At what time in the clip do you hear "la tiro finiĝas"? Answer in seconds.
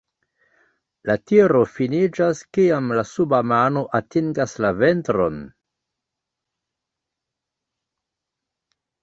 1.09-2.41